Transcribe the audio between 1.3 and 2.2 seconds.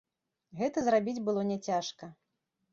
няцяжка.